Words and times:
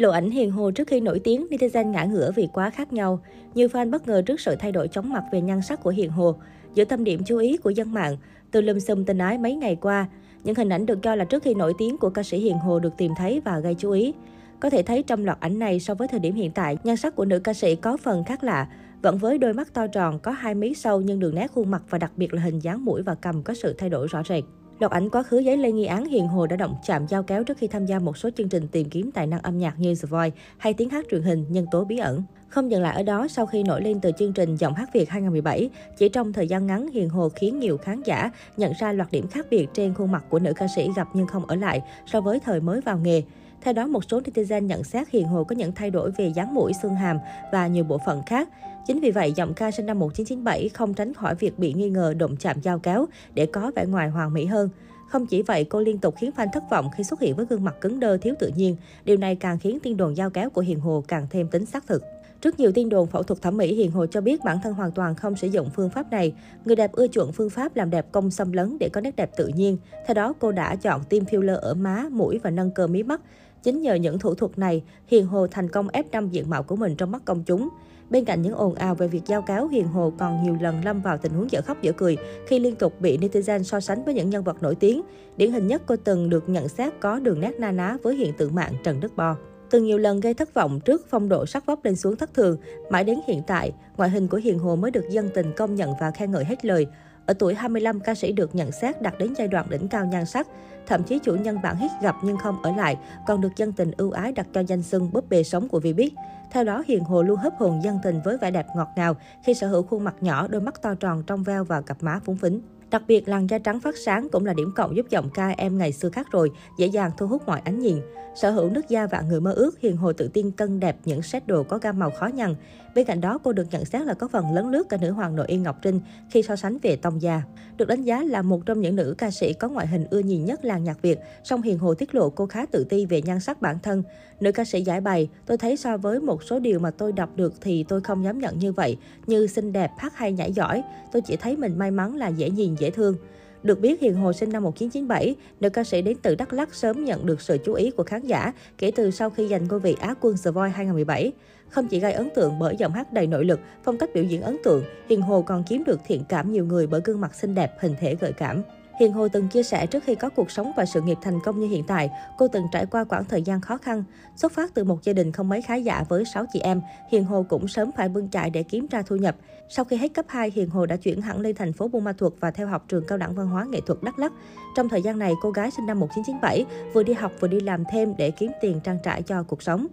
Lộ 0.00 0.10
ảnh 0.10 0.30
hiền 0.30 0.50
hồ 0.50 0.70
trước 0.70 0.88
khi 0.88 1.00
nổi 1.00 1.20
tiếng, 1.24 1.46
netizen 1.50 1.90
ngã 1.90 2.04
ngửa 2.04 2.32
vì 2.32 2.48
quá 2.52 2.70
khác 2.70 2.92
nhau. 2.92 3.20
Nhiều 3.54 3.68
fan 3.68 3.90
bất 3.90 4.08
ngờ 4.08 4.22
trước 4.22 4.40
sự 4.40 4.56
thay 4.58 4.72
đổi 4.72 4.88
chóng 4.88 5.12
mặt 5.12 5.24
về 5.32 5.40
nhan 5.40 5.62
sắc 5.62 5.82
của 5.82 5.90
hiền 5.90 6.10
hồ. 6.10 6.34
Giữa 6.74 6.84
tâm 6.84 7.04
điểm 7.04 7.20
chú 7.26 7.38
ý 7.38 7.56
của 7.56 7.70
dân 7.70 7.92
mạng, 7.92 8.16
từ 8.50 8.60
lùm 8.60 8.78
xùm 8.78 9.04
tình 9.04 9.18
ái 9.18 9.38
mấy 9.38 9.54
ngày 9.54 9.76
qua, 9.76 10.06
những 10.44 10.54
hình 10.54 10.68
ảnh 10.68 10.86
được 10.86 11.02
cho 11.02 11.14
là 11.14 11.24
trước 11.24 11.42
khi 11.42 11.54
nổi 11.54 11.74
tiếng 11.78 11.96
của 11.96 12.10
ca 12.10 12.22
sĩ 12.22 12.38
Hiền 12.38 12.58
Hồ 12.58 12.78
được 12.78 12.92
tìm 12.96 13.12
thấy 13.18 13.40
và 13.44 13.58
gây 13.58 13.74
chú 13.74 13.90
ý. 13.90 14.14
Có 14.60 14.70
thể 14.70 14.82
thấy 14.82 15.02
trong 15.02 15.24
loạt 15.24 15.40
ảnh 15.40 15.58
này 15.58 15.80
so 15.80 15.94
với 15.94 16.08
thời 16.08 16.20
điểm 16.20 16.34
hiện 16.34 16.50
tại, 16.50 16.78
nhan 16.84 16.96
sắc 16.96 17.16
của 17.16 17.24
nữ 17.24 17.38
ca 17.38 17.54
sĩ 17.54 17.76
có 17.76 17.96
phần 17.96 18.24
khác 18.24 18.44
lạ. 18.44 18.68
Vẫn 19.02 19.18
với 19.18 19.38
đôi 19.38 19.54
mắt 19.54 19.74
to 19.74 19.86
tròn, 19.86 20.18
có 20.18 20.30
hai 20.30 20.54
mí 20.54 20.74
sâu 20.74 21.00
nhưng 21.00 21.20
đường 21.20 21.34
nét 21.34 21.46
khuôn 21.54 21.70
mặt 21.70 21.82
và 21.90 21.98
đặc 21.98 22.12
biệt 22.16 22.34
là 22.34 22.42
hình 22.42 22.58
dáng 22.58 22.84
mũi 22.84 23.02
và 23.02 23.14
cầm 23.14 23.42
có 23.42 23.54
sự 23.54 23.74
thay 23.78 23.90
đổi 23.90 24.06
rõ 24.06 24.22
rệt. 24.28 24.44
Loạt 24.80 24.92
ảnh 24.92 25.10
quá 25.10 25.22
khứ 25.22 25.38
giấy 25.38 25.56
lên 25.56 25.76
nghi 25.76 25.84
án 25.84 26.04
Hiền 26.04 26.28
Hồ 26.28 26.46
đã 26.46 26.56
động 26.56 26.76
chạm 26.86 27.06
giao 27.08 27.22
kéo 27.22 27.44
trước 27.44 27.58
khi 27.58 27.68
tham 27.68 27.86
gia 27.86 27.98
một 27.98 28.16
số 28.16 28.30
chương 28.36 28.48
trình 28.48 28.68
tìm 28.68 28.90
kiếm 28.90 29.10
tài 29.10 29.26
năng 29.26 29.40
âm 29.40 29.58
nhạc 29.58 29.74
như 29.78 29.94
The 29.94 30.06
Voice 30.06 30.36
hay 30.58 30.74
tiếng 30.74 30.90
hát 30.90 31.06
truyền 31.10 31.22
hình 31.22 31.44
nhân 31.48 31.66
tố 31.70 31.84
bí 31.84 31.98
ẩn. 31.98 32.22
Không 32.48 32.70
dừng 32.70 32.82
lại 32.82 32.96
ở 32.96 33.02
đó, 33.02 33.28
sau 33.28 33.46
khi 33.46 33.62
nổi 33.62 33.82
lên 33.82 34.00
từ 34.00 34.10
chương 34.18 34.32
trình 34.32 34.56
Giọng 34.56 34.74
hát 34.74 34.90
Việt 34.94 35.08
2017, 35.08 35.70
chỉ 35.98 36.08
trong 36.08 36.32
thời 36.32 36.48
gian 36.48 36.66
ngắn, 36.66 36.90
Hiền 36.90 37.08
Hồ 37.08 37.28
khiến 37.28 37.60
nhiều 37.60 37.78
khán 37.78 38.02
giả 38.02 38.30
nhận 38.56 38.72
ra 38.80 38.92
loạt 38.92 39.12
điểm 39.12 39.28
khác 39.28 39.46
biệt 39.50 39.66
trên 39.74 39.94
khuôn 39.94 40.12
mặt 40.12 40.24
của 40.28 40.38
nữ 40.38 40.52
ca 40.56 40.66
sĩ 40.76 40.90
gặp 40.96 41.08
nhưng 41.14 41.26
không 41.26 41.46
ở 41.46 41.56
lại 41.56 41.82
so 42.06 42.20
với 42.20 42.40
thời 42.40 42.60
mới 42.60 42.80
vào 42.80 42.98
nghề. 42.98 43.22
Theo 43.62 43.74
đó, 43.74 43.86
một 43.86 44.04
số 44.10 44.20
netizen 44.20 44.66
nhận 44.66 44.84
xét 44.84 45.08
Hiền 45.08 45.28
Hồ 45.28 45.44
có 45.44 45.56
những 45.56 45.72
thay 45.72 45.90
đổi 45.90 46.10
về 46.10 46.32
dáng 46.34 46.54
mũi, 46.54 46.72
xương 46.82 46.94
hàm 46.94 47.18
và 47.52 47.66
nhiều 47.66 47.84
bộ 47.84 47.98
phận 48.06 48.22
khác. 48.26 48.48
Chính 48.86 49.00
vì 49.00 49.10
vậy, 49.10 49.32
giọng 49.36 49.54
ca 49.54 49.70
sinh 49.70 49.86
năm 49.86 49.98
1997 49.98 50.68
không 50.68 50.94
tránh 50.94 51.14
khỏi 51.14 51.34
việc 51.34 51.58
bị 51.58 51.72
nghi 51.72 51.90
ngờ 51.90 52.14
động 52.18 52.36
chạm 52.36 52.56
giao 52.62 52.78
kéo 52.78 53.06
để 53.34 53.46
có 53.46 53.72
vẻ 53.76 53.86
ngoài 53.86 54.08
hoàn 54.08 54.34
mỹ 54.34 54.46
hơn. 54.46 54.68
Không 55.08 55.26
chỉ 55.26 55.42
vậy, 55.42 55.64
cô 55.64 55.80
liên 55.80 55.98
tục 55.98 56.14
khiến 56.18 56.30
fan 56.36 56.48
thất 56.52 56.70
vọng 56.70 56.90
khi 56.96 57.04
xuất 57.04 57.20
hiện 57.20 57.36
với 57.36 57.46
gương 57.46 57.64
mặt 57.64 57.76
cứng 57.80 58.00
đơ 58.00 58.16
thiếu 58.16 58.34
tự 58.38 58.50
nhiên. 58.56 58.76
Điều 59.04 59.16
này 59.16 59.36
càng 59.36 59.58
khiến 59.58 59.78
tin 59.82 59.96
đồn 59.96 60.16
giao 60.16 60.30
kéo 60.30 60.50
của 60.50 60.60
Hiền 60.60 60.80
Hồ 60.80 61.04
càng 61.08 61.26
thêm 61.30 61.48
tính 61.48 61.66
xác 61.66 61.86
thực. 61.86 62.02
Trước 62.40 62.60
nhiều 62.60 62.72
tin 62.72 62.88
đồn 62.88 63.06
phẫu 63.06 63.22
thuật 63.22 63.42
thẩm 63.42 63.56
mỹ, 63.56 63.74
Hiền 63.74 63.90
Hồ 63.90 64.06
cho 64.06 64.20
biết 64.20 64.44
bản 64.44 64.58
thân 64.62 64.74
hoàn 64.74 64.92
toàn 64.92 65.14
không 65.14 65.36
sử 65.36 65.48
dụng 65.48 65.70
phương 65.74 65.90
pháp 65.90 66.10
này. 66.10 66.32
Người 66.64 66.76
đẹp 66.76 66.92
ưa 66.92 67.06
chuộng 67.06 67.32
phương 67.32 67.50
pháp 67.50 67.76
làm 67.76 67.90
đẹp 67.90 68.06
công 68.12 68.30
xâm 68.30 68.52
lấn 68.52 68.78
để 68.78 68.88
có 68.88 69.00
nét 69.00 69.16
đẹp 69.16 69.30
tự 69.36 69.46
nhiên. 69.46 69.78
Theo 70.06 70.14
đó, 70.14 70.34
cô 70.38 70.52
đã 70.52 70.76
chọn 70.76 71.04
tiêm 71.04 71.24
filler 71.24 71.58
ở 71.58 71.74
má, 71.74 72.06
mũi 72.10 72.38
và 72.38 72.50
nâng 72.50 72.70
cơ 72.70 72.86
mí 72.86 73.02
mắt. 73.02 73.20
Chính 73.62 73.82
nhờ 73.82 73.94
những 73.94 74.18
thủ 74.18 74.34
thuật 74.34 74.58
này, 74.58 74.82
Hiền 75.06 75.26
Hồ 75.26 75.46
thành 75.46 75.68
công 75.68 75.88
ép 75.88 76.10
năm 76.12 76.28
diện 76.28 76.50
mạo 76.50 76.62
của 76.62 76.76
mình 76.76 76.96
trong 76.96 77.10
mắt 77.10 77.22
công 77.24 77.42
chúng. 77.42 77.68
Bên 78.10 78.24
cạnh 78.24 78.42
những 78.42 78.54
ồn 78.54 78.74
ào 78.74 78.94
về 78.94 79.08
việc 79.08 79.22
giao 79.26 79.42
cáo, 79.42 79.68
Hiền 79.68 79.86
Hồ 79.86 80.12
còn 80.18 80.42
nhiều 80.42 80.56
lần 80.60 80.84
lâm 80.84 81.02
vào 81.02 81.18
tình 81.18 81.32
huống 81.32 81.50
dở 81.50 81.60
khóc 81.62 81.82
dở 81.82 81.92
cười 81.92 82.16
khi 82.46 82.58
liên 82.58 82.76
tục 82.76 83.00
bị 83.00 83.18
netizen 83.18 83.62
so 83.62 83.80
sánh 83.80 84.04
với 84.04 84.14
những 84.14 84.30
nhân 84.30 84.44
vật 84.44 84.62
nổi 84.62 84.74
tiếng. 84.74 85.02
Điển 85.36 85.52
hình 85.52 85.66
nhất 85.66 85.82
cô 85.86 85.96
từng 85.96 86.30
được 86.30 86.48
nhận 86.48 86.68
xét 86.68 86.92
có 87.00 87.18
đường 87.18 87.40
nét 87.40 87.52
na 87.58 87.70
ná 87.72 87.96
với 88.02 88.16
hiện 88.16 88.32
tượng 88.38 88.54
mạng 88.54 88.72
Trần 88.84 89.00
Đức 89.00 89.16
Bo. 89.16 89.36
Từng 89.70 89.84
nhiều 89.84 89.98
lần 89.98 90.20
gây 90.20 90.34
thất 90.34 90.54
vọng 90.54 90.80
trước 90.80 91.06
phong 91.10 91.28
độ 91.28 91.46
sắc 91.46 91.66
vóc 91.66 91.84
lên 91.84 91.96
xuống 91.96 92.16
thất 92.16 92.34
thường, 92.34 92.56
mãi 92.90 93.04
đến 93.04 93.20
hiện 93.26 93.42
tại, 93.46 93.72
ngoại 93.96 94.10
hình 94.10 94.28
của 94.28 94.36
Hiền 94.36 94.58
Hồ 94.58 94.76
mới 94.76 94.90
được 94.90 95.04
dân 95.10 95.30
tình 95.34 95.52
công 95.56 95.74
nhận 95.74 95.90
và 96.00 96.10
khen 96.10 96.30
ngợi 96.30 96.44
hết 96.44 96.64
lời. 96.64 96.86
Ở 97.30 97.34
tuổi 97.38 97.54
25, 97.54 98.00
ca 98.00 98.14
sĩ 98.14 98.32
được 98.32 98.54
nhận 98.54 98.72
xét 98.72 99.02
đạt 99.02 99.14
đến 99.18 99.34
giai 99.38 99.48
đoạn 99.48 99.66
đỉnh 99.70 99.88
cao 99.88 100.06
nhan 100.06 100.26
sắc. 100.26 100.46
Thậm 100.86 101.02
chí 101.02 101.18
chủ 101.18 101.34
nhân 101.34 101.58
bản 101.62 101.76
hít 101.76 101.90
gặp 102.02 102.16
nhưng 102.22 102.36
không 102.36 102.62
ở 102.62 102.72
lại, 102.76 102.96
còn 103.26 103.40
được 103.40 103.56
dân 103.56 103.72
tình 103.72 103.90
ưu 103.96 104.10
ái 104.10 104.32
đặt 104.32 104.46
cho 104.52 104.60
danh 104.60 104.82
xưng 104.82 105.12
búp 105.12 105.28
bê 105.30 105.42
sống 105.42 105.68
của 105.68 105.80
Vbiz. 105.80 106.10
Theo 106.50 106.64
đó, 106.64 106.82
Hiền 106.86 107.04
Hồ 107.04 107.22
luôn 107.22 107.36
hấp 107.36 107.52
hồn 107.58 107.80
dân 107.82 107.98
tình 108.02 108.20
với 108.24 108.38
vẻ 108.38 108.50
đẹp 108.50 108.66
ngọt 108.76 108.88
ngào 108.96 109.16
khi 109.44 109.54
sở 109.54 109.68
hữu 109.68 109.82
khuôn 109.82 110.04
mặt 110.04 110.14
nhỏ, 110.20 110.48
đôi 110.48 110.60
mắt 110.60 110.82
to 110.82 110.94
tròn 110.94 111.22
trong 111.26 111.42
veo 111.42 111.64
và 111.64 111.80
cặp 111.80 112.02
má 112.02 112.20
phúng 112.24 112.36
phính. 112.36 112.60
Đặc 112.90 113.02
biệt, 113.06 113.28
làn 113.28 113.50
da 113.50 113.58
trắng 113.58 113.80
phát 113.80 113.96
sáng 113.96 114.28
cũng 114.32 114.46
là 114.46 114.52
điểm 114.52 114.72
cộng 114.76 114.96
giúp 114.96 115.06
giọng 115.10 115.30
ca 115.34 115.48
em 115.48 115.78
ngày 115.78 115.92
xưa 115.92 116.08
khác 116.10 116.26
rồi, 116.32 116.50
dễ 116.78 116.86
dàng 116.86 117.10
thu 117.18 117.26
hút 117.26 117.42
mọi 117.46 117.60
ánh 117.64 117.80
nhìn. 117.80 118.00
Sở 118.34 118.50
hữu 118.50 118.70
nước 118.70 118.88
da 118.88 119.06
và 119.06 119.20
người 119.20 119.40
mơ 119.40 119.52
ước, 119.52 119.80
Hiền 119.80 119.96
Hồ 119.96 120.12
tự 120.12 120.28
tin 120.28 120.50
cân 120.50 120.80
đẹp 120.80 120.96
những 121.04 121.22
set 121.22 121.46
đồ 121.46 121.62
có 121.62 121.78
gam 121.78 121.98
màu 121.98 122.10
khó 122.10 122.26
nhằn. 122.26 122.54
Bên 122.94 123.06
cạnh 123.06 123.20
đó, 123.20 123.38
cô 123.38 123.52
được 123.52 123.66
nhận 123.70 123.84
xét 123.84 124.06
là 124.06 124.14
có 124.14 124.28
phần 124.28 124.54
lấn 124.54 124.70
lướt 124.70 124.88
cả 124.88 124.96
nữ 125.00 125.10
hoàng 125.10 125.36
nội 125.36 125.46
yên 125.48 125.62
Ngọc 125.62 125.76
Trinh 125.82 126.00
khi 126.30 126.42
so 126.42 126.56
sánh 126.56 126.78
về 126.82 126.96
tông 126.96 127.22
da. 127.22 127.42
Được 127.76 127.88
đánh 127.88 128.02
giá 128.02 128.22
là 128.22 128.42
một 128.42 128.66
trong 128.66 128.80
những 128.80 128.96
nữ 128.96 129.14
ca 129.18 129.30
sĩ 129.30 129.52
có 129.52 129.68
ngoại 129.68 129.86
hình 129.86 130.06
ưa 130.10 130.18
nhìn 130.18 130.44
nhất 130.44 130.64
làng 130.64 130.84
nhạc 130.84 131.02
Việt, 131.02 131.18
song 131.44 131.62
Hiền 131.62 131.78
Hồ 131.78 131.94
tiết 131.94 132.14
lộ 132.14 132.30
cô 132.30 132.46
khá 132.46 132.66
tự 132.66 132.84
ti 132.84 133.06
về 133.06 133.22
nhan 133.22 133.40
sắc 133.40 133.62
bản 133.62 133.78
thân. 133.82 134.02
Nữ 134.40 134.52
ca 134.52 134.64
sĩ 134.64 134.82
giải 134.82 135.00
bày, 135.00 135.28
tôi 135.46 135.58
thấy 135.58 135.76
so 135.76 135.96
với 135.96 136.20
một 136.20 136.42
số 136.42 136.58
điều 136.58 136.78
mà 136.78 136.90
tôi 136.90 137.12
đọc 137.12 137.30
được 137.36 137.54
thì 137.60 137.84
tôi 137.88 138.00
không 138.00 138.24
dám 138.24 138.38
nhận 138.38 138.58
như 138.58 138.72
vậy, 138.72 138.96
như 139.26 139.46
xinh 139.46 139.72
đẹp, 139.72 139.90
hát 139.98 140.16
hay 140.16 140.32
nhảy 140.32 140.52
giỏi. 140.52 140.82
Tôi 141.12 141.22
chỉ 141.22 141.36
thấy 141.36 141.56
mình 141.56 141.78
may 141.78 141.90
mắn 141.90 142.16
là 142.16 142.28
dễ 142.28 142.50
nhìn, 142.50 142.74
dễ 142.80 142.90
thương. 142.90 143.16
Được 143.62 143.80
biết, 143.80 144.00
Hiền 144.00 144.14
Hồ 144.14 144.32
sinh 144.32 144.52
năm 144.52 144.62
1997, 144.62 145.36
nữ 145.60 145.70
ca 145.70 145.84
sĩ 145.84 146.02
đến 146.02 146.16
từ 146.22 146.34
Đắk 146.34 146.52
Lắk 146.52 146.74
sớm 146.74 147.04
nhận 147.04 147.26
được 147.26 147.40
sự 147.40 147.58
chú 147.64 147.74
ý 147.74 147.90
của 147.90 148.02
khán 148.02 148.26
giả 148.26 148.52
kể 148.78 148.90
từ 148.96 149.10
sau 149.10 149.30
khi 149.30 149.48
giành 149.48 149.68
ngôi 149.68 149.80
vị 149.80 149.96
Á 150.00 150.14
quân 150.20 150.36
The 150.44 150.50
Voice 150.50 150.72
2017. 150.72 151.32
Không 151.70 151.88
chỉ 151.88 152.00
gây 152.00 152.12
ấn 152.12 152.28
tượng 152.34 152.58
bởi 152.58 152.76
giọng 152.78 152.92
hát 152.92 153.12
đầy 153.12 153.26
nội 153.26 153.44
lực, 153.44 153.60
phong 153.84 153.98
cách 153.98 154.10
biểu 154.14 154.24
diễn 154.24 154.42
ấn 154.42 154.56
tượng, 154.64 154.84
Hiền 155.08 155.20
Hồ 155.20 155.42
còn 155.42 155.64
kiếm 155.68 155.84
được 155.86 156.00
thiện 156.06 156.24
cảm 156.28 156.52
nhiều 156.52 156.66
người 156.66 156.86
bởi 156.86 157.00
gương 157.04 157.20
mặt 157.20 157.34
xinh 157.34 157.54
đẹp, 157.54 157.72
hình 157.80 157.94
thể 158.00 158.16
gợi 158.20 158.32
cảm. 158.32 158.62
Hiền 159.00 159.12
Hồ 159.12 159.28
từng 159.28 159.48
chia 159.48 159.62
sẻ 159.62 159.86
trước 159.86 160.04
khi 160.04 160.14
có 160.14 160.28
cuộc 160.28 160.50
sống 160.50 160.72
và 160.76 160.84
sự 160.84 161.00
nghiệp 161.00 161.18
thành 161.22 161.40
công 161.44 161.60
như 161.60 161.66
hiện 161.66 161.84
tại, 161.84 162.10
cô 162.38 162.48
từng 162.48 162.66
trải 162.72 162.86
qua 162.86 163.04
quãng 163.04 163.24
thời 163.24 163.42
gian 163.42 163.60
khó 163.60 163.76
khăn. 163.76 164.04
Xuất 164.36 164.52
phát 164.52 164.74
từ 164.74 164.84
một 164.84 165.04
gia 165.04 165.12
đình 165.12 165.32
không 165.32 165.48
mấy 165.48 165.62
khá 165.62 165.74
giả 165.74 166.04
với 166.08 166.24
6 166.24 166.44
chị 166.52 166.60
em, 166.60 166.80
Hiền 167.10 167.24
Hồ 167.24 167.46
cũng 167.48 167.68
sớm 167.68 167.90
phải 167.96 168.08
bươn 168.08 168.28
chạy 168.28 168.50
để 168.50 168.62
kiếm 168.62 168.86
ra 168.90 169.02
thu 169.02 169.16
nhập. 169.16 169.36
Sau 169.68 169.84
khi 169.84 169.96
hết 169.96 170.14
cấp 170.14 170.24
2, 170.28 170.50
Hiền 170.54 170.70
Hồ 170.70 170.86
đã 170.86 170.96
chuyển 170.96 171.20
hẳn 171.20 171.40
lên 171.40 171.56
thành 171.56 171.72
phố 171.72 171.88
Buôn 171.88 172.04
Ma 172.04 172.12
Thuột 172.12 172.32
và 172.40 172.50
theo 172.50 172.66
học 172.66 172.84
trường 172.88 173.04
cao 173.06 173.18
đẳng 173.18 173.34
văn 173.34 173.48
hóa 173.48 173.64
nghệ 173.70 173.80
thuật 173.86 174.02
Đắk 174.02 174.18
Lắk. 174.18 174.32
Trong 174.76 174.88
thời 174.88 175.02
gian 175.02 175.18
này, 175.18 175.32
cô 175.42 175.50
gái 175.50 175.70
sinh 175.70 175.86
năm 175.86 176.00
1997 176.00 176.64
vừa 176.94 177.02
đi 177.02 177.12
học 177.12 177.32
vừa 177.40 177.48
đi 177.48 177.60
làm 177.60 177.84
thêm 177.92 178.14
để 178.18 178.30
kiếm 178.30 178.50
tiền 178.60 178.80
trang 178.84 178.98
trải 179.04 179.22
cho 179.22 179.42
cuộc 179.42 179.62
sống. 179.62 179.86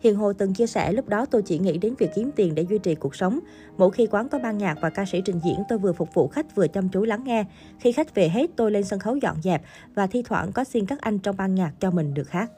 Hiền 0.00 0.16
Hồ 0.16 0.32
từng 0.32 0.54
chia 0.54 0.66
sẻ 0.66 0.92
lúc 0.92 1.08
đó 1.08 1.26
tôi 1.26 1.42
chỉ 1.42 1.58
nghĩ 1.58 1.78
đến 1.78 1.94
việc 1.98 2.10
kiếm 2.14 2.30
tiền 2.36 2.54
để 2.54 2.62
duy 2.62 2.78
trì 2.78 2.94
cuộc 2.94 3.14
sống. 3.14 3.40
Mỗi 3.76 3.90
khi 3.90 4.06
quán 4.06 4.28
có 4.28 4.38
ban 4.38 4.58
nhạc 4.58 4.78
và 4.80 4.90
ca 4.90 5.04
sĩ 5.04 5.20
trình 5.24 5.40
diễn, 5.44 5.62
tôi 5.68 5.78
vừa 5.78 5.92
phục 5.92 6.14
vụ 6.14 6.28
khách 6.28 6.54
vừa 6.54 6.68
chăm 6.68 6.88
chú 6.88 7.04
lắng 7.04 7.24
nghe. 7.24 7.44
Khi 7.80 7.92
khách 7.92 8.14
về 8.14 8.28
hết, 8.28 8.50
tôi 8.56 8.70
lên 8.70 8.84
sân 8.84 8.98
khấu 8.98 9.16
dọn 9.16 9.42
dẹp 9.42 9.62
và 9.94 10.06
thi 10.06 10.22
thoảng 10.22 10.52
có 10.52 10.64
xin 10.64 10.86
các 10.86 11.00
anh 11.00 11.18
trong 11.18 11.36
ban 11.36 11.54
nhạc 11.54 11.72
cho 11.80 11.90
mình 11.90 12.14
được 12.14 12.30
hát. 12.30 12.50